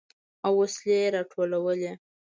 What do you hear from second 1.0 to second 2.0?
يې راټولولې.